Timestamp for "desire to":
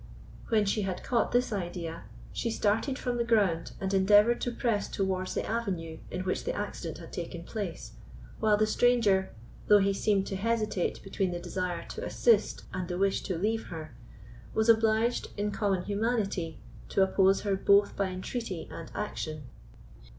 11.39-12.03